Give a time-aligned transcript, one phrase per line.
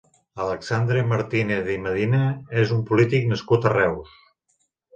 [0.45, 2.23] Alexandre Martínez i Medina
[2.63, 4.19] és un polític nascut a Reus.